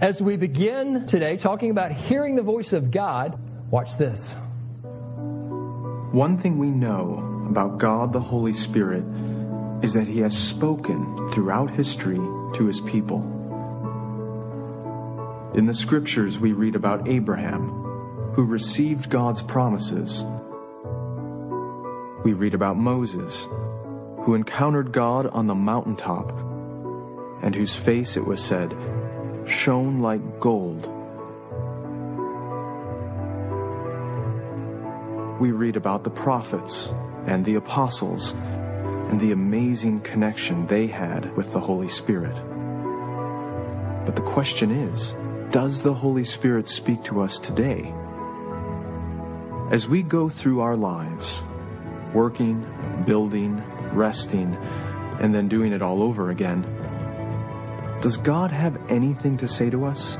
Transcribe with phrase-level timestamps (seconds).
[0.00, 3.36] As we begin today talking about hearing the voice of God,
[3.68, 4.32] watch this.
[6.12, 9.02] One thing we know about God the Holy Spirit
[9.82, 12.20] is that He has spoken throughout history
[12.54, 13.22] to His people.
[15.56, 17.68] In the scriptures, we read about Abraham,
[18.34, 20.22] who received God's promises.
[22.22, 23.48] We read about Moses,
[24.20, 26.30] who encountered God on the mountaintop,
[27.42, 28.76] and whose face, it was said,
[29.48, 30.86] shone like gold.
[35.40, 36.92] We read about the prophets
[37.26, 42.34] and the apostles and the amazing connection they had with the Holy Spirit.
[44.04, 45.14] But the question is,
[45.50, 47.94] does the Holy Spirit speak to us today?
[49.70, 51.42] As we go through our lives,
[52.12, 52.66] working,
[53.06, 54.54] building, resting,
[55.20, 56.64] and then doing it all over again,
[58.00, 60.18] does God have anything to say to us?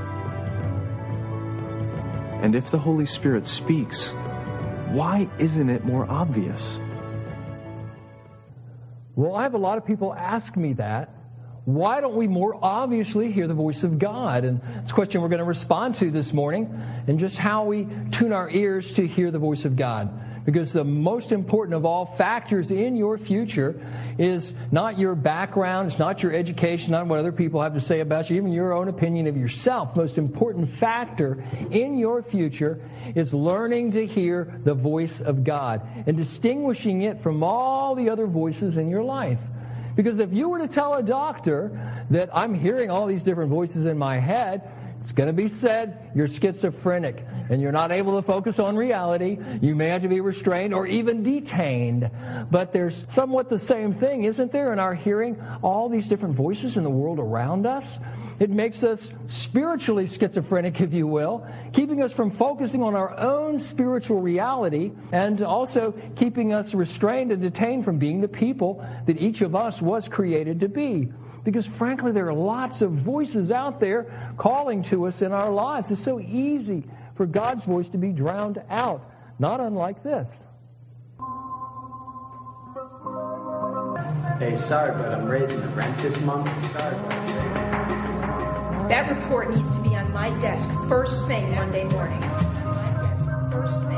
[2.43, 4.13] And if the Holy Spirit speaks,
[4.89, 6.81] why isn't it more obvious?
[9.15, 11.15] Well, I have a lot of people ask me that.
[11.65, 14.45] Why don't we more obviously hear the voice of God?
[14.45, 17.87] And it's a question we're going to respond to this morning, and just how we
[18.11, 20.09] tune our ears to hear the voice of God
[20.49, 23.79] because the most important of all factors in your future
[24.17, 28.01] is not your background, it's not your education, not what other people have to say
[28.01, 29.95] about you, even your own opinion of yourself.
[29.95, 32.81] Most important factor in your future
[33.15, 38.27] is learning to hear the voice of God and distinguishing it from all the other
[38.27, 39.41] voices in your life.
[39.97, 43.85] Because if you were to tell a doctor that I'm hearing all these different voices
[43.85, 44.63] in my head,
[45.01, 49.39] it's going to be said you're schizophrenic and you're not able to focus on reality.
[49.61, 52.11] You may have to be restrained or even detained.
[52.51, 56.77] But there's somewhat the same thing, isn't there, in our hearing all these different voices
[56.77, 57.99] in the world around us?
[58.41, 63.59] It makes us spiritually schizophrenic, if you will, keeping us from focusing on our own
[63.59, 69.43] spiritual reality and also keeping us restrained and detained from being the people that each
[69.43, 71.09] of us was created to be.
[71.45, 75.91] Because frankly, there are lots of voices out there calling to us in our lives.
[75.91, 76.85] It's so easy
[77.15, 80.29] for God's voice to be drowned out, not unlike this.
[84.39, 86.47] Hey, sorry, but I'm raising the rent this month.
[86.73, 88.89] Sorry, but I'm raising the rent this month.
[88.89, 92.21] That report needs to be on my desk first thing Monday morning.
[93.51, 93.98] First thing Monday morning.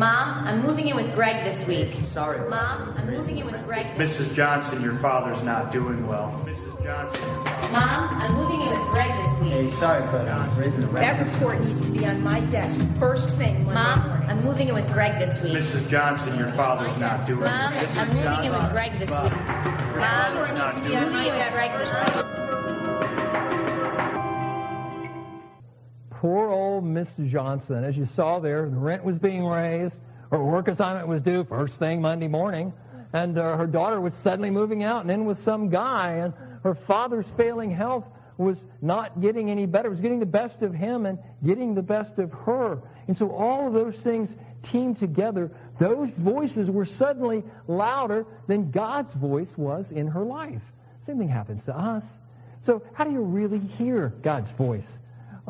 [0.00, 1.94] Mom, I'm moving in with Greg this week.
[2.04, 2.48] Sorry.
[2.48, 3.84] Mom, I'm moving in with Greg.
[3.96, 4.32] Mrs.
[4.32, 6.42] Johnson, your father's not doing well.
[6.46, 6.82] Mrs.
[6.82, 7.22] Johnson.
[7.70, 9.52] Mom, I'm moving in with Greg this week.
[9.52, 12.40] Hey, sorry, but uh, I'm raising the rent That report needs to be on my
[12.40, 14.30] desk first thing Monday Mom, morning.
[14.30, 15.52] I'm moving in with Greg this week.
[15.52, 15.86] Mrs.
[15.90, 17.70] Johnson, your father's not doing well.
[17.70, 17.98] Mom, well.
[17.98, 19.18] I'm moving in with Greg this week.
[19.18, 19.34] Mom,
[20.00, 22.39] I'm moving in with Greg this week.
[27.00, 27.82] Miss Johnson.
[27.82, 29.96] As you saw there, the rent was being raised,
[30.30, 32.74] her work assignment was due first thing Monday morning,
[33.14, 36.74] and uh, her daughter was suddenly moving out and in with some guy, and her
[36.74, 38.04] father's failing health
[38.36, 39.88] was not getting any better.
[39.88, 42.82] It was getting the best of him and getting the best of her.
[43.08, 45.50] And so all of those things teamed together.
[45.78, 50.62] Those voices were suddenly louder than God's voice was in her life.
[51.06, 52.04] Same thing happens to us.
[52.60, 54.98] So how do you really hear God's voice?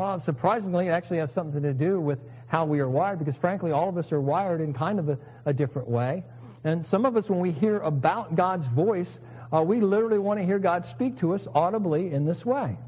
[0.01, 3.71] Uh, surprisingly, it actually has something to do with how we are wired because, frankly,
[3.71, 6.25] all of us are wired in kind of a, a different way.
[6.65, 9.19] And some of us, when we hear about God's voice,
[9.53, 12.79] uh, we literally want to hear God speak to us audibly in this way.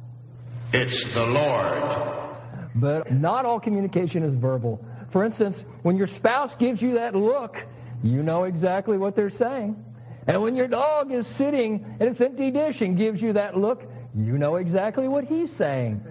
[0.72, 2.30] It's the Lord.
[2.76, 4.82] But not all communication is verbal.
[5.10, 7.62] For instance, when your spouse gives you that look,
[8.02, 9.84] you know exactly what they're saying.
[10.26, 13.84] And when your dog is sitting at its empty dish and gives you that look,
[14.14, 16.02] you know exactly what he's saying.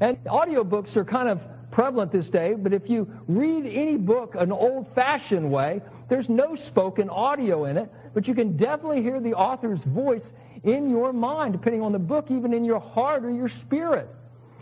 [0.00, 1.40] And audiobooks are kind of
[1.70, 6.54] prevalent this day, but if you read any book an old fashioned way, there's no
[6.54, 10.32] spoken audio in it, but you can definitely hear the author's voice
[10.64, 14.08] in your mind, depending on the book, even in your heart or your spirit.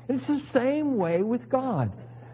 [0.08, 1.92] And it's the same way with God.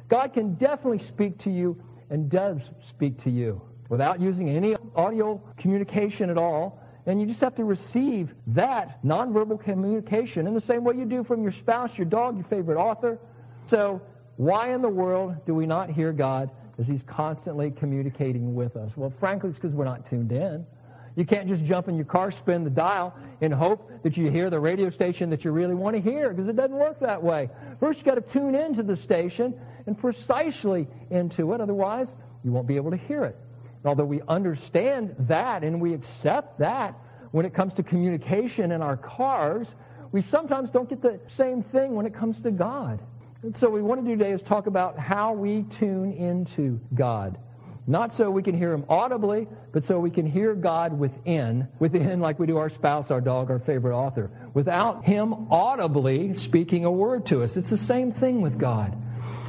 [0.09, 1.81] God can definitely speak to you
[2.11, 6.82] and does speak to you without using any audio communication at all.
[7.07, 11.25] And you just have to receive that nonverbal communication in the same way you do
[11.25, 13.19] from your spouse, your dog, your favorite author.
[13.67, 14.01] So,
[14.37, 18.97] why in the world do we not hear God as He's constantly communicating with us?
[18.97, 20.65] Well, frankly, it's because we're not tuned in.
[21.17, 24.49] You can't just jump in your car, spin the dial, and hope that you hear
[24.49, 27.51] the radio station that you really want to hear, because it doesn't work that way.
[27.81, 29.55] First, you've got to tune into the station
[29.87, 32.09] and precisely into it, otherwise,
[32.45, 33.37] you won't be able to hear it.
[33.83, 36.95] And although we understand that and we accept that
[37.33, 39.75] when it comes to communication in our cars,
[40.13, 43.01] we sometimes don't get the same thing when it comes to God.
[43.43, 46.79] And so, what we want to do today is talk about how we tune into
[46.95, 47.39] God.
[47.89, 52.21] Not so we can hear Him audibly, but so we can hear God within, within
[52.21, 56.91] like we do our spouse, our dog, our favorite author, without Him audibly speaking a
[56.93, 57.57] word to us.
[57.57, 58.97] It's the same thing with God.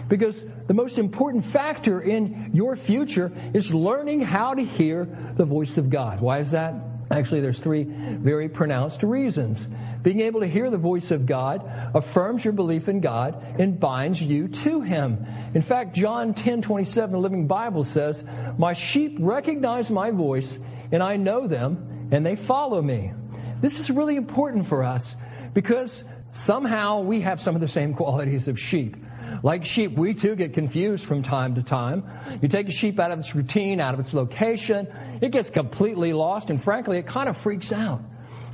[0.08, 5.78] Because the most important factor in your future is learning how to hear the voice
[5.78, 6.22] of God.
[6.22, 6.76] Why is that?
[7.12, 9.68] Actually, there's three very pronounced reasons.
[10.02, 11.62] Being able to hear the voice of God
[11.94, 15.26] affirms your belief in God and binds you to Him.
[15.54, 18.24] In fact, John 10 27, the Living Bible says,
[18.58, 20.58] My sheep recognize my voice,
[20.92, 23.14] and I know them, and they follow me.
[23.62, 25.16] This is really important for us
[25.54, 28.98] because somehow we have some of the same qualities of sheep.
[29.41, 32.03] Like sheep, we too get confused from time to time.
[32.41, 34.88] You take a sheep out of its routine, out of its location,
[35.21, 38.01] it gets completely lost, and frankly, it kind of freaks out.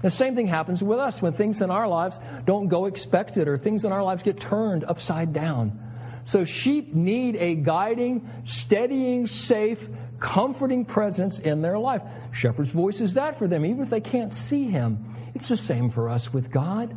[0.02, 3.58] The same thing happens with us when things in our lives don't go expected or
[3.58, 5.78] things in our lives get turned upside down.
[6.24, 9.90] So sheep need a guiding, steadying, safe,
[10.20, 12.02] comforting presence in their life.
[12.32, 15.06] Shepherd's voice is that for them, even if they can't see him.
[15.34, 16.96] It's the same for us with God.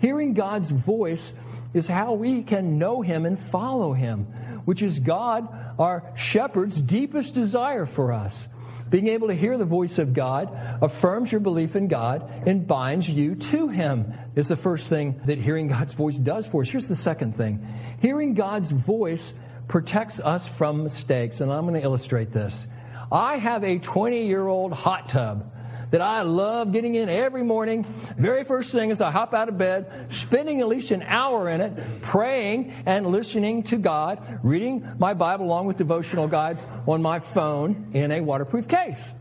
[0.00, 1.32] Hearing God's voice
[1.74, 4.24] is how we can know him and follow him,
[4.64, 5.48] which is God,
[5.78, 8.48] our shepherd's deepest desire for us.
[8.90, 13.08] Being able to hear the voice of God affirms your belief in God and binds
[13.10, 16.68] you to Him, is the first thing that hearing God's voice does for us.
[16.68, 17.66] Here's the second thing
[18.00, 19.32] hearing God's voice
[19.66, 22.66] protects us from mistakes, and I'm going to illustrate this.
[23.10, 25.50] I have a 20 year old hot tub
[25.94, 27.84] that I love getting in every morning.
[28.18, 31.60] Very first thing is I hop out of bed, spending at least an hour in
[31.60, 37.20] it, praying and listening to God, reading my Bible along with devotional guides on my
[37.20, 39.14] phone in a waterproof case.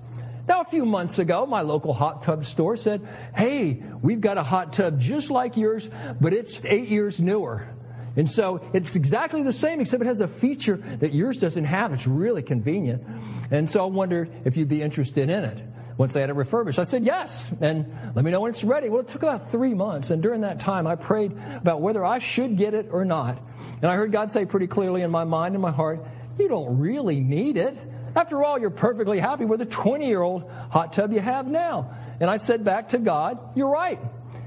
[0.48, 4.44] Now, a few months ago, my local hot tub store said, Hey, we've got a
[4.44, 7.68] hot tub just like yours, but it's eight years newer.
[8.16, 11.94] And so it's exactly the same, except it has a feature that yours doesn't have.
[11.94, 13.04] It's really convenient.
[13.52, 15.64] And so I wondered if you'd be interested in it
[15.98, 16.80] once they had it refurbished.
[16.80, 17.86] I said, yes, and
[18.16, 18.90] let me know when it's ready.
[18.90, 22.20] Well, it took about three months, and during that time, I prayed about whether I
[22.20, 23.40] should get it or not.
[23.82, 26.06] And I heard God say pretty clearly in my mind and my heart,
[26.40, 27.78] you don't really need it.
[28.16, 31.96] After all, you're perfectly happy with the 20 year old hot tub you have now.
[32.20, 34.00] And I said back to God, you're right.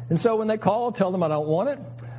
[0.09, 1.79] And so when they call, I'll tell them I don't want it,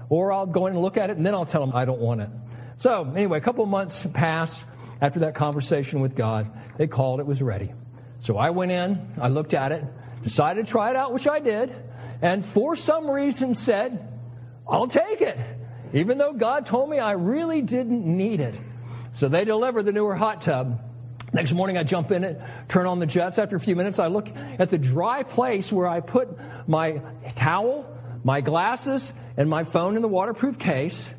[0.10, 2.00] or I'll go in and look at it, and then I'll tell them I don't
[2.00, 2.30] want it.
[2.78, 4.66] So anyway, a couple months passed
[5.02, 6.52] after that conversation with God.
[6.78, 7.72] They called, it was ready.
[8.20, 9.84] So I went in, I looked at it,
[10.24, 11.74] decided to try it out, which I did,
[12.22, 14.08] and for some reason said,
[14.68, 15.38] I'll take it,
[15.94, 18.60] even though God told me I really didn't need it.
[19.14, 20.82] So they delivered the newer hot tub.
[21.34, 23.38] Next morning, I jump in it, turn on the jets.
[23.38, 24.30] After a few minutes, I look
[24.60, 26.30] at the dry place where I put
[26.68, 27.02] my
[27.36, 27.86] towel,
[28.24, 31.14] my glasses, and my phone in the waterproof case.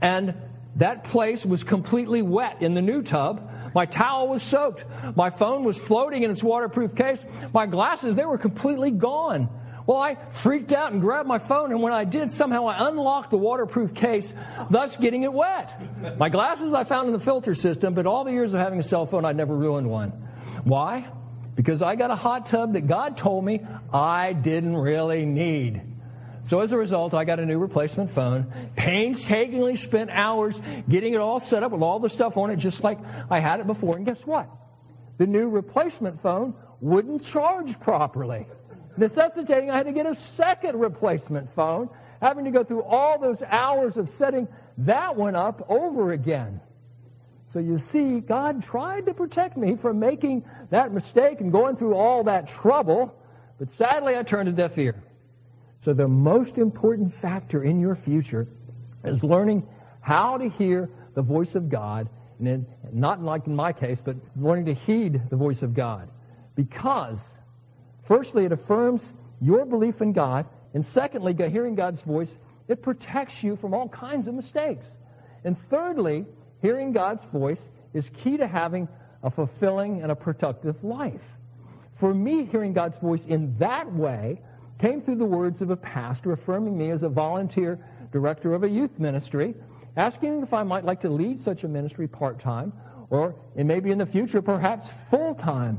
[0.00, 0.34] And
[0.76, 3.47] that place was completely wet in the new tub.
[3.74, 4.84] My towel was soaked.
[5.16, 7.24] My phone was floating in its waterproof case.
[7.52, 9.48] My glasses, they were completely gone.
[9.86, 13.30] Well, I freaked out and grabbed my phone, and when I did, somehow I unlocked
[13.30, 14.34] the waterproof case,
[14.68, 16.18] thus getting it wet.
[16.18, 18.82] My glasses I found in the filter system, but all the years of having a
[18.82, 20.10] cell phone, I'd never ruined one.
[20.64, 21.08] Why?
[21.54, 25.80] Because I got a hot tub that God told me I didn't really need.
[26.44, 28.52] So as a result, I got a new replacement phone.
[28.76, 32.82] Painstakingly spent hours getting it all set up with all the stuff on it, just
[32.82, 32.98] like
[33.30, 33.96] I had it before.
[33.96, 34.48] And guess what?
[35.18, 38.46] The new replacement phone wouldn't charge properly,
[38.96, 41.90] necessitating I had to get a second replacement phone,
[42.22, 46.60] having to go through all those hours of setting that one up over again.
[47.48, 51.94] So you see, God tried to protect me from making that mistake and going through
[51.94, 53.14] all that trouble,
[53.58, 55.02] but sadly I turned a deaf ear.
[55.88, 58.46] So the most important factor in your future
[59.04, 59.66] is learning
[60.02, 64.66] how to hear the voice of God, and not like in my case, but learning
[64.66, 66.10] to heed the voice of God.
[66.54, 67.38] Because,
[68.06, 72.36] firstly, it affirms your belief in God, and secondly, hearing God's voice,
[72.68, 74.90] it protects you from all kinds of mistakes.
[75.44, 76.26] And thirdly,
[76.60, 77.62] hearing God's voice
[77.94, 78.88] is key to having
[79.22, 81.24] a fulfilling and a productive life.
[81.98, 84.42] For me, hearing God's voice in that way
[84.78, 87.78] came through the words of a pastor affirming me as a volunteer
[88.12, 89.54] director of a youth ministry,
[89.96, 92.72] asking if I might like to lead such a ministry part time,
[93.10, 95.78] or maybe in the future, perhaps full time.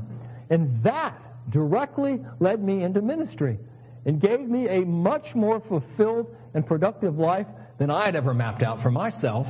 [0.50, 1.16] And that
[1.50, 3.58] directly led me into ministry
[4.04, 7.46] and gave me a much more fulfilled and productive life
[7.78, 9.48] than I had ever mapped out for myself.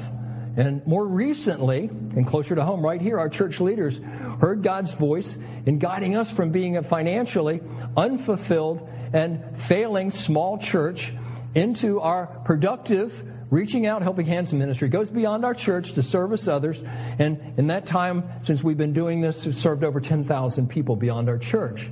[0.56, 3.98] And more recently, and closer to home, right here, our church leaders
[4.40, 7.60] heard God's voice in guiding us from being a financially
[7.96, 11.12] unfulfilled and failing small church
[11.54, 14.88] into our productive reaching out, helping hands ministry.
[14.88, 16.82] It goes beyond our church to service others.
[17.18, 21.28] And in that time, since we've been doing this, we've served over 10,000 people beyond
[21.28, 21.90] our church.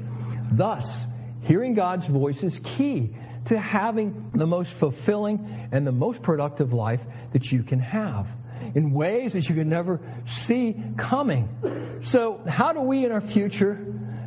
[0.52, 1.04] Thus,
[1.42, 3.14] hearing God's voice is key
[3.46, 8.28] to having the most fulfilling and the most productive life that you can have
[8.74, 11.98] in ways that you could never see coming.
[12.02, 13.84] So, how do we in our future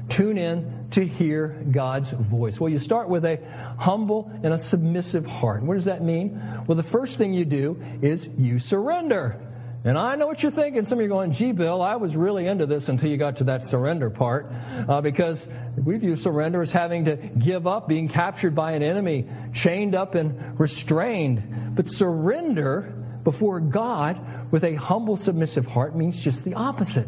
[0.09, 2.59] tune in to hear God's voice?
[2.59, 3.39] Well, you start with a
[3.77, 5.63] humble and a submissive heart.
[5.63, 6.41] What does that mean?
[6.67, 9.39] Well, the first thing you do is you surrender.
[9.83, 10.85] And I know what you're thinking.
[10.85, 13.37] Some of you are going, gee, Bill, I was really into this until you got
[13.37, 14.51] to that surrender part.
[14.87, 19.27] Uh, because we view surrender as having to give up, being captured by an enemy,
[19.53, 21.75] chained up and restrained.
[21.75, 22.93] But surrender
[23.23, 27.07] before God with a humble, submissive heart means just the opposite.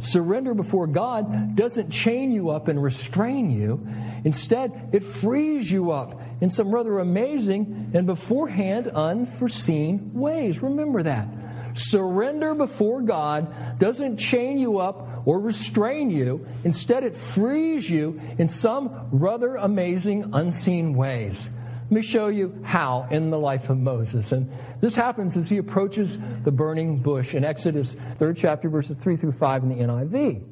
[0.00, 3.86] Surrender before God doesn't chain you up and restrain you.
[4.24, 10.62] Instead, it frees you up in some rather amazing and beforehand unforeseen ways.
[10.62, 11.28] Remember that.
[11.74, 16.46] Surrender before God doesn't chain you up or restrain you.
[16.64, 21.50] Instead, it frees you in some rather amazing unseen ways.
[21.90, 24.32] Let me show you how in the life of Moses.
[24.32, 24.52] And
[24.82, 29.32] this happens as he approaches the burning bush in Exodus 3rd chapter, verses 3 through
[29.32, 30.44] 5 in the NIV.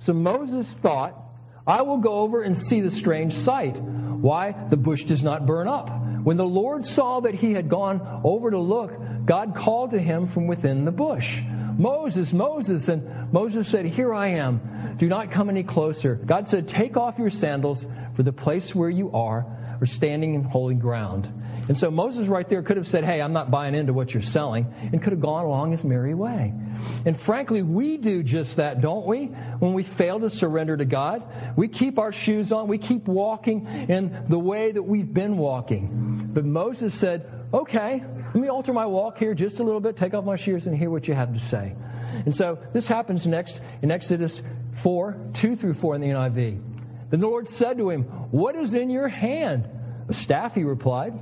[0.00, 1.14] So Moses thought,
[1.64, 3.80] I will go over and see the strange sight.
[3.80, 5.90] Why the bush does not burn up.
[6.24, 8.92] When the Lord saw that he had gone over to look,
[9.24, 11.40] God called to him from within the bush.
[11.78, 12.88] Moses, Moses.
[12.88, 14.96] And Moses said, Here I am.
[14.98, 16.16] Do not come any closer.
[16.16, 19.46] God said, Take off your sandals, for the place where you are
[19.80, 21.32] are standing in holy ground.
[21.68, 24.22] And so Moses right there could have said, Hey, I'm not buying into what you're
[24.22, 26.52] selling, and could have gone along his merry way.
[27.04, 29.26] And frankly, we do just that, don't we?
[29.26, 31.22] When we fail to surrender to God,
[31.56, 36.30] we keep our shoes on, we keep walking in the way that we've been walking.
[36.32, 40.14] But Moses said, Okay, let me alter my walk here just a little bit, take
[40.14, 41.74] off my shoes, and hear what you have to say.
[42.24, 44.42] And so this happens next in Exodus
[44.74, 46.69] 4 2 through 4 in the NIV.
[47.10, 49.68] Then the Lord said to him, What is in your hand?
[50.08, 51.12] A staff, he replied.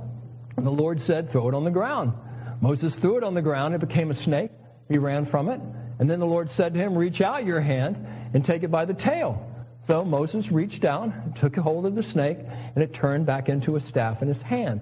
[0.55, 2.13] And the Lord said, Throw it on the ground.
[2.61, 3.73] Moses threw it on the ground.
[3.75, 4.51] It became a snake.
[4.87, 5.59] He ran from it.
[5.99, 8.85] And then the Lord said to him, Reach out your hand and take it by
[8.85, 9.45] the tail.
[9.87, 12.37] So Moses reached down, took hold of the snake,
[12.75, 14.81] and it turned back into a staff in his hand.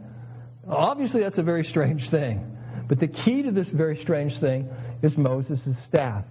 [0.67, 2.57] Obviously, that's a very strange thing.
[2.87, 4.69] But the key to this very strange thing
[5.01, 6.25] is Moses' staff.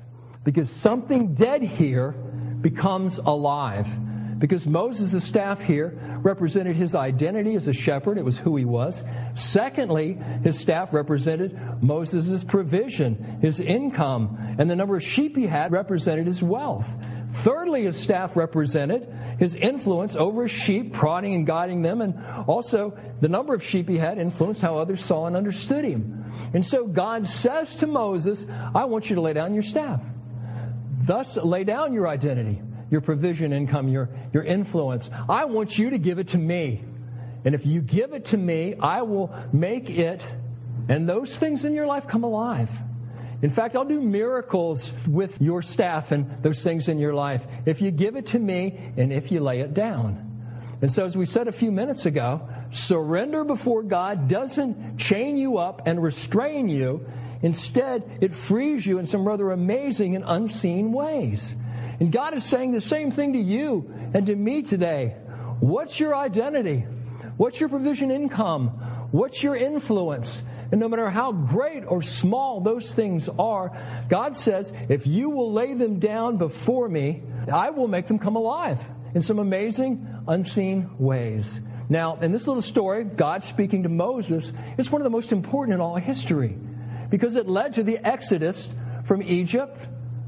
[0.45, 2.12] Because something dead here
[2.61, 3.88] becomes alive.
[4.38, 9.02] Because Moses' staff here represented his identity as a shepherd, it was who he was.
[9.35, 15.73] Secondly, his staff represented Moses' provision, his income, and the number of sheep he had
[15.73, 16.95] represented his wealth.
[17.37, 22.97] Thirdly, his staff represented his influence over his sheep, prodding and guiding them, and also
[23.21, 26.25] the number of sheep he had influenced how others saw and understood him.
[26.52, 30.00] And so God says to Moses, I want you to lay down your staff.
[31.05, 35.11] Thus, lay down your identity your provision income, your, your influence.
[35.28, 36.85] I want you to give it to me.
[37.45, 40.25] And if you give it to me, I will make it
[40.88, 42.71] and those things in your life come alive.
[43.43, 47.83] In fact, I'll do miracles with your staff and those things in your life if
[47.83, 50.23] you give it to me and if you lay it down.
[50.81, 55.59] And so, as we said a few minutes ago, surrender before God doesn't chain you
[55.59, 57.07] up and restrain you.
[57.43, 61.55] Instead, it frees you in some rather amazing and unseen ways.
[62.00, 65.17] And God is saying the same thing to you and to me today.
[65.61, 66.87] What's your identity?
[67.37, 68.69] What's your provision income?
[69.12, 70.43] What's your influence?
[70.71, 73.76] And no matter how great or small those things are,
[74.09, 78.37] God says, if you will lay them down before me, I will make them come
[78.37, 78.81] alive
[79.15, 81.61] in some amazing, unseen ways.
[81.88, 85.75] Now, in this little story, God speaking to Moses, it's one of the most important
[85.75, 86.59] in all history
[87.11, 88.71] because it led to the Exodus
[89.05, 89.79] from Egypt,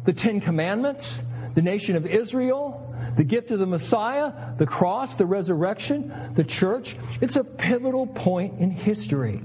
[0.04, 1.22] the Ten Commandments,
[1.58, 6.96] the nation of Israel, the gift of the Messiah, the cross, the resurrection, the church.
[7.20, 9.42] It's a pivotal point in history.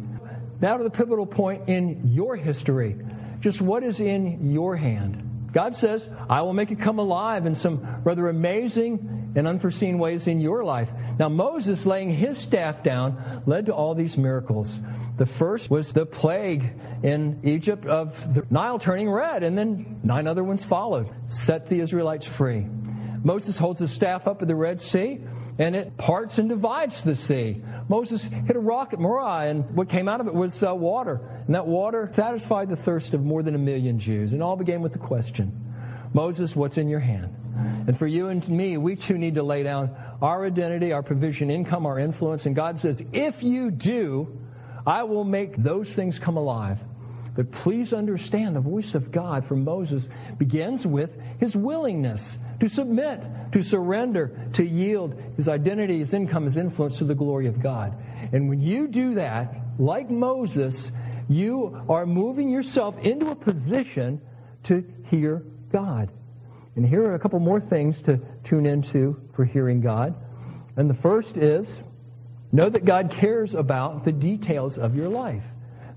[0.62, 2.96] Now to the pivotal point in your history.
[3.39, 5.50] Just what is in your hand?
[5.53, 10.27] God says, I will make it come alive in some rather amazing and unforeseen ways
[10.27, 10.89] in your life.
[11.17, 14.79] Now, Moses laying his staff down led to all these miracles.
[15.17, 20.27] The first was the plague in Egypt of the Nile turning red, and then nine
[20.27, 22.65] other ones followed, set the Israelites free.
[23.24, 25.20] Moses holds his staff up at the Red Sea,
[25.60, 27.62] and it parts and divides the sea.
[27.88, 31.22] Moses hit a rock at Marah, and what came out of it was uh, water.
[31.46, 34.34] And that water satisfied the thirst of more than a million Jews.
[34.34, 35.60] And all began with the question
[36.13, 37.36] Moses, what's in your hand?
[37.88, 41.51] And for you and me, we too need to lay down our identity, our provision,
[41.51, 42.46] income, our influence.
[42.46, 44.39] And God says, if you do,
[44.86, 46.80] I will make those things come alive.
[47.36, 53.24] But please understand the voice of God for Moses begins with his willingness to submit,
[53.54, 57.96] to surrender, to yield his identity, his income, his influence to the glory of God.
[58.32, 60.92] And when you do that, like Moses,
[61.28, 64.22] you are moving yourself into a position
[64.66, 66.12] to hear God.
[66.75, 70.16] And here are a couple more things to tune into for hearing God.
[70.75, 71.80] And the first is
[72.53, 75.43] know that God cares about the details of your life.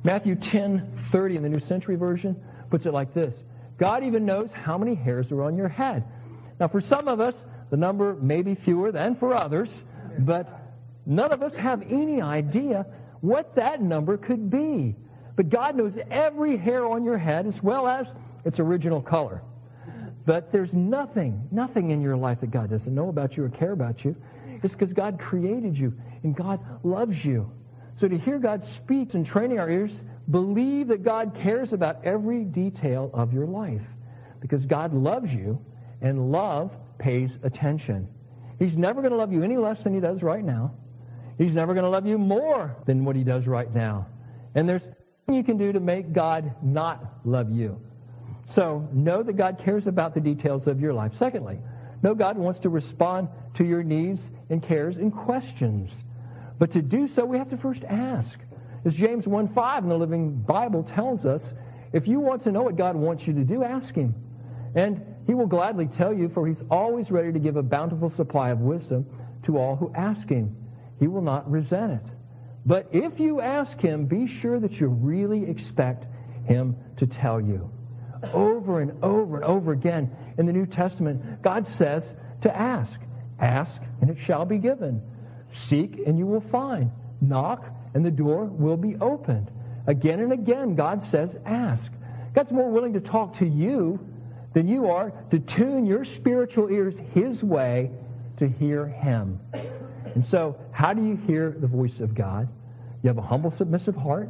[0.02, 2.34] Matthew 10 30 in the New Century Version
[2.70, 3.34] puts it like this
[3.78, 6.04] God even knows how many hairs are on your head.
[6.58, 9.84] Now, for some of us, the number may be fewer than for others,
[10.20, 10.72] but
[11.04, 12.86] none of us have any idea
[13.20, 14.96] what that number could be.
[15.34, 18.06] But God knows every hair on your head as well as
[18.46, 19.42] its original color.
[20.24, 23.72] But there's nothing, nothing in your life that God doesn't know about you or care
[23.72, 24.16] about you.
[24.66, 25.94] It's because God created you
[26.24, 27.48] and God loves you.
[27.98, 32.42] So to hear God speak and training our ears, believe that God cares about every
[32.42, 33.86] detail of your life.
[34.40, 35.64] Because God loves you
[36.02, 38.08] and love pays attention.
[38.58, 40.74] He's never going to love you any less than he does right now.
[41.38, 44.08] He's never going to love you more than what he does right now.
[44.56, 47.80] And there's nothing you can do to make God not love you.
[48.46, 51.14] So know that God cares about the details of your life.
[51.16, 51.60] Secondly,
[52.02, 55.90] know God wants to respond to your needs and cares and questions.
[56.58, 58.38] But to do so, we have to first ask.
[58.84, 61.52] As James 1 5 in the Living Bible tells us,
[61.92, 64.14] if you want to know what God wants you to do, ask Him.
[64.74, 68.50] And He will gladly tell you, for He's always ready to give a bountiful supply
[68.50, 69.06] of wisdom
[69.44, 70.54] to all who ask Him.
[70.98, 72.12] He will not resent it.
[72.64, 76.06] But if you ask Him, be sure that you really expect
[76.46, 77.70] Him to tell you.
[78.32, 83.00] Over and over and over again in the New Testament, God says to ask.
[83.38, 85.02] Ask, and it shall be given.
[85.50, 86.90] Seek, and you will find.
[87.20, 87.64] Knock,
[87.94, 89.50] and the door will be opened.
[89.86, 91.90] Again and again, God says, ask.
[92.34, 93.98] God's more willing to talk to you
[94.52, 97.90] than you are to tune your spiritual ears His way
[98.38, 99.38] to hear Him.
[100.14, 102.48] And so, how do you hear the voice of God?
[103.02, 104.28] You have a humble, submissive heart.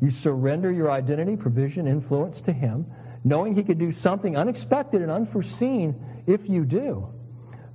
[0.00, 2.86] You surrender your identity, provision, influence to Him,
[3.26, 5.96] knowing He could do something unexpected and unforeseen
[6.28, 7.08] if you do.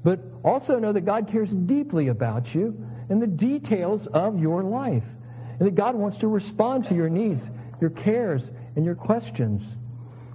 [0.02, 5.04] But also know that God cares deeply about you and the details of your life.
[5.60, 7.50] And that God wants to respond to your needs,
[7.82, 9.62] your cares, and your questions.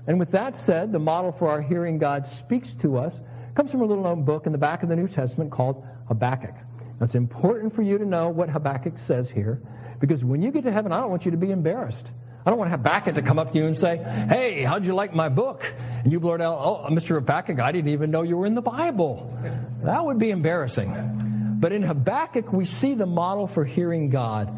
[0.06, 3.14] And with that said, the model for our hearing God speaks to us
[3.54, 6.54] comes from a little known book in the back of the New Testament called Habakkuk.
[7.00, 9.62] Now, it's important for you to know what Habakkuk says here
[9.98, 12.12] because when you get to heaven, I don't want you to be embarrassed.
[12.46, 13.96] I don't want to have Habakkuk to come up to you and say,
[14.28, 15.74] Hey, how'd you like my book?
[16.04, 17.16] And you blurt out, Oh, Mr.
[17.16, 19.36] Habakkuk, I didn't even know you were in the Bible.
[19.82, 21.56] That would be embarrassing.
[21.58, 24.52] But in Habakkuk, we see the model for hearing God.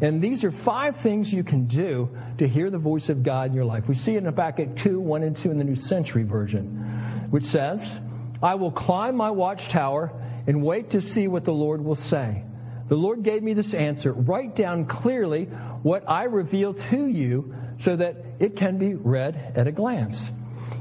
[0.00, 3.54] And these are five things you can do to hear the voice of God in
[3.54, 3.88] your life.
[3.88, 8.00] We see in Habakkuk 2, 1 and 2 in the New Century Version, which says,
[8.42, 10.12] I will climb my watchtower
[10.46, 12.44] and wait to see what the Lord will say.
[12.88, 14.12] The Lord gave me this answer.
[14.12, 15.48] Write down clearly
[15.84, 20.30] what I reveal to you so that it can be read at a glance.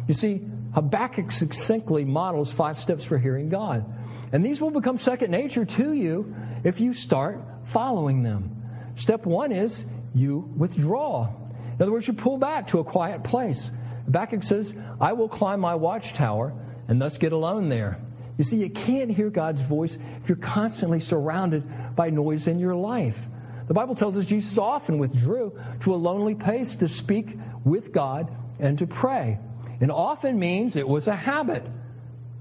[0.07, 0.41] You see,
[0.73, 3.85] Habakkuk succinctly models five steps for hearing God.
[4.31, 8.63] And these will become second nature to you if you start following them.
[8.95, 9.83] Step one is
[10.15, 11.27] you withdraw.
[11.75, 13.71] In other words, you pull back to a quiet place.
[14.05, 16.53] Habakkuk says, I will climb my watchtower
[16.87, 17.99] and thus get alone there.
[18.37, 22.75] You see, you can't hear God's voice if you're constantly surrounded by noise in your
[22.75, 23.27] life.
[23.67, 28.31] The Bible tells us Jesus often withdrew to a lonely place to speak with God
[28.59, 29.39] and to pray.
[29.79, 31.65] And often means it was a habit.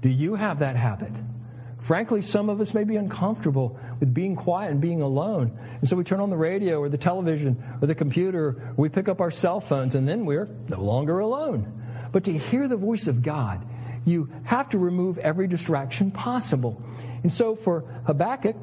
[0.01, 1.11] Do you have that habit?
[1.81, 5.57] Frankly, some of us may be uncomfortable with being quiet and being alone.
[5.79, 9.09] And so we turn on the radio or the television or the computer, we pick
[9.09, 11.71] up our cell phones, and then we're no longer alone.
[12.13, 13.65] But to hear the voice of God,
[14.05, 16.81] you have to remove every distraction possible.
[17.23, 18.55] And so for Habakkuk,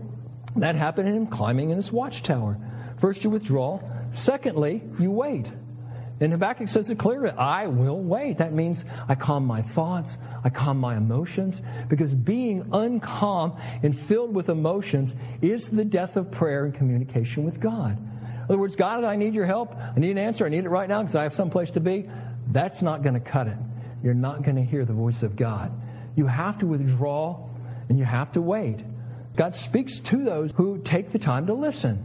[0.56, 2.58] that happened in him climbing in his watchtower.
[2.98, 3.80] First, you withdraw.
[4.12, 5.50] Secondly, you wait.
[6.20, 8.38] And Habakkuk says it clearly I will wait.
[8.38, 14.34] That means I calm my thoughts, I calm my emotions, because being uncalm and filled
[14.34, 17.96] with emotions is the death of prayer and communication with God.
[17.96, 19.74] In other words, God, I need your help.
[19.76, 20.44] I need an answer.
[20.44, 22.10] I need it right now because I have someplace to be.
[22.48, 23.56] That's not going to cut it
[24.02, 25.72] you're not going to hear the voice of God.
[26.16, 27.48] You have to withdraw
[27.88, 28.80] and you have to wait.
[29.36, 32.04] God speaks to those who take the time to listen.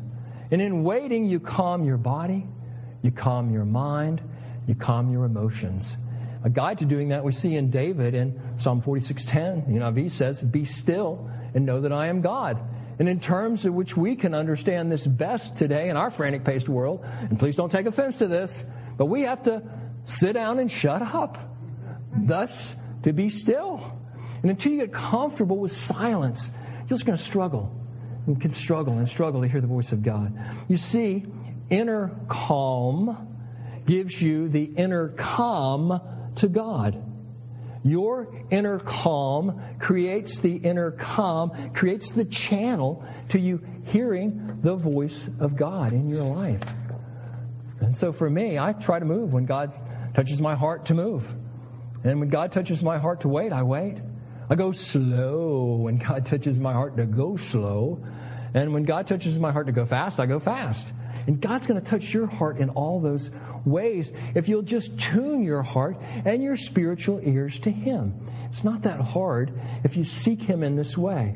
[0.52, 2.48] And in waiting, you calm your body,
[3.02, 4.22] you calm your mind,
[4.68, 5.98] you calm your emotions.
[6.44, 9.66] A guide to doing that we see in David in Psalm 46:10.
[9.68, 12.60] The NIV says, "Be still and know that I am God."
[13.00, 16.70] and in terms in which we can understand this best today in our frantic paced
[16.70, 18.64] world, and please don't take offense to this,
[18.98, 19.62] but we have to
[20.06, 21.38] sit down and shut up.
[22.18, 23.92] Thus, to be still.
[24.42, 26.52] And until you get comfortable with silence,
[26.88, 27.72] you're just going to struggle.
[28.28, 30.34] and can struggle and struggle to hear the voice of God.
[30.68, 31.26] You see,
[31.70, 33.28] inner calm
[33.86, 36.02] gives you the inner calm
[36.38, 37.02] to God.
[37.84, 45.30] Your inner calm creates the inner calm, creates the channel to you hearing the voice
[45.40, 46.64] of God in your life.
[47.80, 49.72] And so for me, I try to move when God
[50.16, 51.32] touches my heart to move.
[52.04, 53.98] And when God touches my heart to wait, I wait.
[54.50, 58.04] I go slow when God touches my heart to go slow.
[58.54, 60.94] And when God touches my heart to go fast, I go fast.
[61.28, 63.32] And God's going to touch your heart in all those
[63.66, 68.14] ways if you'll just tune your heart and your spiritual ears to Him.
[68.50, 71.36] It's not that hard if you seek Him in this way.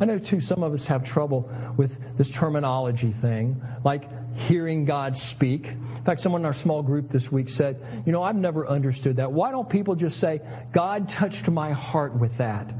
[0.00, 5.16] I know, too, some of us have trouble with this terminology thing, like hearing God
[5.16, 5.66] speak.
[5.66, 9.16] In fact, someone in our small group this week said, You know, I've never understood
[9.16, 9.32] that.
[9.32, 10.40] Why don't people just say,
[10.72, 12.72] God touched my heart with that?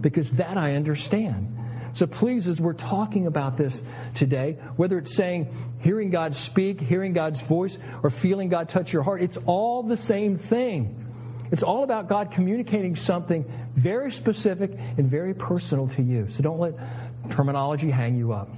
[0.00, 1.48] Because that I understand.
[1.94, 3.82] So please, as we're talking about this
[4.14, 9.02] today, whether it's saying hearing God speak, hearing God's voice, or feeling God touch your
[9.02, 10.98] heart, it's all the same thing.
[11.50, 13.44] It's all about God communicating something
[13.74, 16.28] very specific and very personal to you.
[16.28, 16.74] So don't let
[17.30, 18.48] terminology hang you up.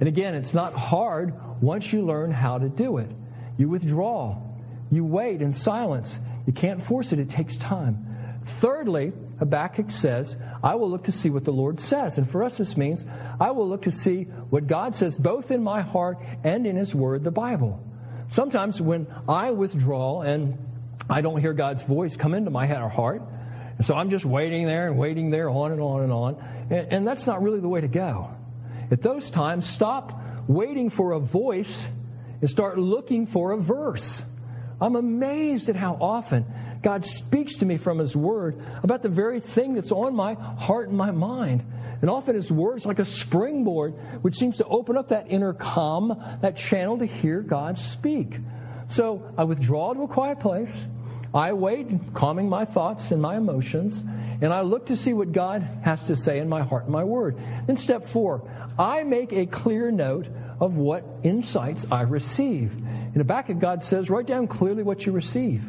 [0.00, 3.10] And again, it's not hard once you learn how to do it.
[3.58, 4.42] You withdraw,
[4.90, 6.18] you wait in silence.
[6.46, 8.06] You can't force it, it takes time.
[8.46, 12.18] Thirdly, Habakkuk says, I will look to see what the Lord says.
[12.18, 13.04] And for us, this means
[13.38, 16.94] I will look to see what God says both in my heart and in His
[16.94, 17.82] Word, the Bible.
[18.28, 20.58] Sometimes when I withdraw and
[21.08, 23.22] I don't hear God's voice come into my head or heart,
[23.82, 26.66] so I'm just waiting there and waiting there on and on and on.
[26.70, 28.30] And, and that's not really the way to go.
[28.90, 31.86] At those times, stop waiting for a voice
[32.40, 34.22] and start looking for a verse.
[34.80, 36.46] I'm amazed at how often
[36.82, 40.88] God speaks to me from His Word about the very thing that's on my heart
[40.88, 41.64] and my mind.
[42.00, 45.52] And often His Word is like a springboard which seems to open up that inner
[45.52, 48.38] calm, that channel to hear God speak.
[48.88, 50.86] So I withdraw to a quiet place.
[51.32, 54.04] I wait, calming my thoughts and my emotions,
[54.40, 57.04] and I look to see what God has to say in my heart and my
[57.04, 57.38] word.
[57.66, 58.42] Then, step four,
[58.80, 60.26] I make a clear note
[60.58, 62.72] of what insights I receive.
[62.72, 65.62] In Habakkuk God says, write down clearly what you receive.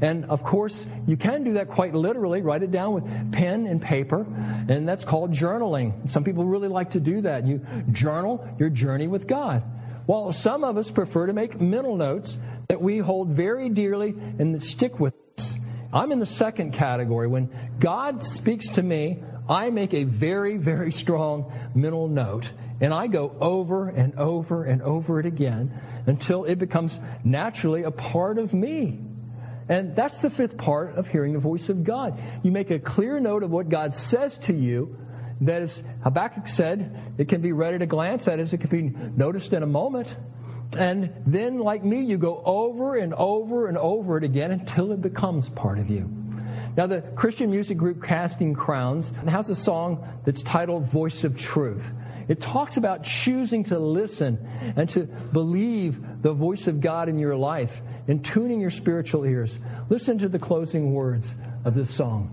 [0.00, 2.42] And of course, you can do that quite literally.
[2.42, 4.26] Write it down with pen and paper,
[4.68, 6.10] and that's called journaling.
[6.10, 7.46] Some people really like to do that.
[7.46, 9.62] You journal your journey with God.
[10.06, 14.52] While some of us prefer to make mental notes that we hold very dearly and
[14.54, 15.56] that stick with us.
[15.92, 17.28] I'm in the second category.
[17.28, 23.08] When God speaks to me, I make a very, very strong mental note and I
[23.08, 25.72] go over and over and over it again
[26.06, 29.00] until it becomes naturally a part of me.
[29.68, 32.18] And that's the fifth part of hearing the voice of God.
[32.42, 34.96] You make a clear note of what God says to you.
[35.42, 38.24] That is, Habakkuk said, it can be read at a glance.
[38.24, 40.16] That is, it can be noticed in a moment.
[40.76, 45.00] And then, like me, you go over and over and over it again until it
[45.00, 46.08] becomes part of you.
[46.78, 51.90] Now, the Christian music group Casting Crowns has a song that's titled Voice of Truth.
[52.28, 54.38] It talks about choosing to listen
[54.76, 59.58] and to believe the voice of God in your life and tuning your spiritual ears.
[59.88, 62.30] Listen to the closing words of this song.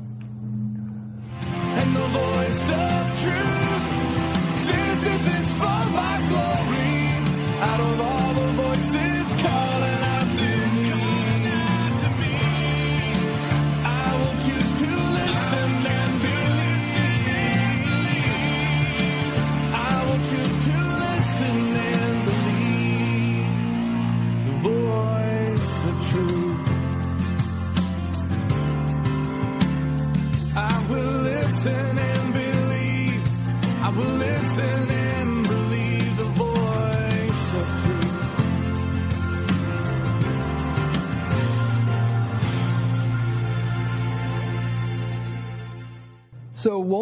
[1.42, 8.15] And the voice of truth says this is for my glory out of all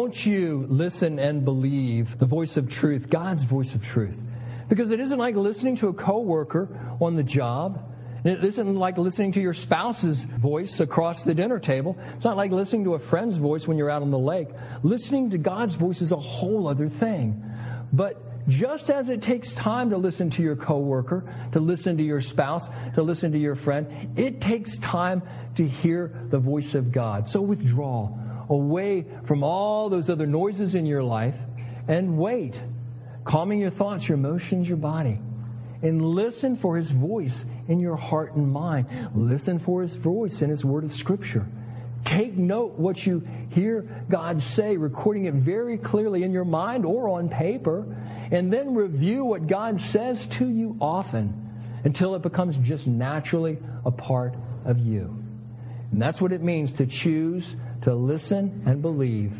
[0.04, 4.22] won't you listen and believe the voice of truth, God's voice of truth?
[4.68, 6.68] Because it isn't like listening to a coworker
[7.00, 7.90] on the job.
[8.22, 11.96] It isn't like listening to your spouse's voice across the dinner table.
[12.16, 14.48] It's not like listening to a friend's voice when you're out on the lake.
[14.82, 17.42] Listening to God's voice is a whole other thing.
[17.90, 22.20] But just as it takes time to listen to your coworker, to listen to your
[22.20, 25.22] spouse, to listen to your friend, it takes time
[25.54, 27.26] to hear the voice of God.
[27.26, 31.36] So withdraw away from all those other noises in your life
[31.88, 32.60] and wait.
[33.24, 35.18] calming your thoughts, your emotions, your body.
[35.82, 38.86] And listen for his voice in your heart and mind.
[39.14, 41.46] Listen for his voice in his word of scripture.
[42.04, 47.08] Take note what you hear God say, recording it very clearly in your mind or
[47.08, 47.86] on paper,
[48.30, 51.40] and then review what God says to you often
[51.84, 55.22] until it becomes just naturally a part of you.
[55.92, 59.38] And that's what it means to choose to listen and believe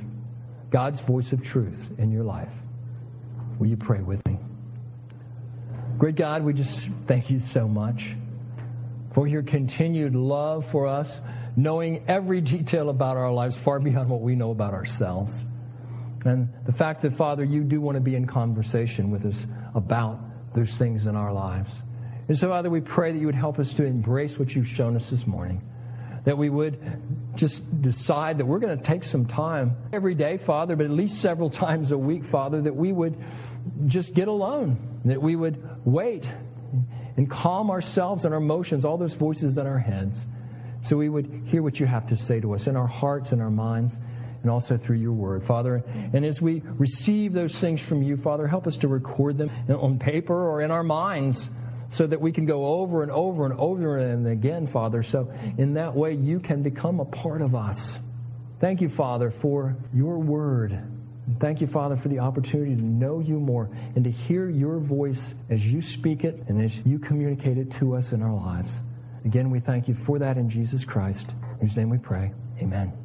[0.70, 2.52] God's voice of truth in your life.
[3.58, 4.38] Will you pray with me?
[5.96, 8.14] Great God, we just thank you so much
[9.14, 11.22] for your continued love for us,
[11.56, 15.46] knowing every detail about our lives far beyond what we know about ourselves.
[16.26, 20.20] And the fact that, Father, you do want to be in conversation with us about
[20.54, 21.70] those things in our lives.
[22.28, 24.96] And so, Father, we pray that you would help us to embrace what you've shown
[24.96, 25.62] us this morning.
[26.24, 26.78] That we would
[27.34, 31.20] just decide that we're going to take some time every day, Father, but at least
[31.20, 33.16] several times a week, Father, that we would
[33.86, 36.30] just get alone, that we would wait
[37.16, 40.26] and calm ourselves and our emotions, all those voices in our heads,
[40.82, 43.40] so we would hear what you have to say to us in our hearts and
[43.40, 43.98] our minds
[44.42, 45.82] and also through your word, Father.
[46.12, 49.98] And as we receive those things from you, Father, help us to record them on
[49.98, 51.50] paper or in our minds
[51.94, 55.04] so that we can go over and over and over and again, Father.
[55.04, 58.00] So in that way, you can become a part of us.
[58.58, 60.76] Thank you, Father, for your word.
[61.38, 65.34] Thank you, Father, for the opportunity to know you more and to hear your voice
[65.50, 68.80] as you speak it and as you communicate it to us in our lives.
[69.24, 72.32] Again, we thank you for that in Jesus Christ, whose name we pray.
[72.60, 73.03] Amen.